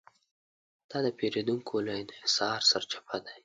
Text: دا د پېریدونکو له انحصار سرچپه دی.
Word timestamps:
دا 0.89 0.97
د 1.05 1.07
پېریدونکو 1.19 1.73
له 1.85 1.93
انحصار 2.01 2.59
سرچپه 2.71 3.17
دی. 3.25 3.37